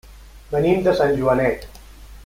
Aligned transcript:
Venim 0.55 0.79
de 0.87 0.95
Sant 1.01 1.15
Joanet. 1.21 1.69